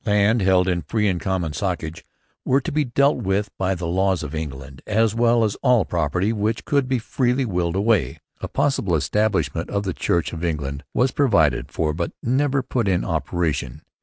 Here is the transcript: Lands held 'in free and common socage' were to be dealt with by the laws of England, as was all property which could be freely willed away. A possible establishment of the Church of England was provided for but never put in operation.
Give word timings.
Lands 0.03 0.43
held 0.43 0.67
'in 0.67 0.81
free 0.81 1.07
and 1.07 1.21
common 1.21 1.51
socage' 1.51 2.01
were 2.43 2.59
to 2.59 2.71
be 2.71 2.83
dealt 2.83 3.17
with 3.17 3.51
by 3.59 3.75
the 3.75 3.85
laws 3.85 4.23
of 4.23 4.33
England, 4.33 4.81
as 4.87 5.13
was 5.13 5.55
all 5.61 5.85
property 5.85 6.33
which 6.33 6.65
could 6.65 6.87
be 6.87 6.97
freely 6.97 7.45
willed 7.45 7.75
away. 7.75 8.17
A 8.39 8.47
possible 8.47 8.95
establishment 8.95 9.69
of 9.69 9.83
the 9.83 9.93
Church 9.93 10.33
of 10.33 10.43
England 10.43 10.83
was 10.95 11.11
provided 11.11 11.71
for 11.71 11.93
but 11.93 12.13
never 12.23 12.63
put 12.63 12.87
in 12.87 13.05
operation. 13.05 13.83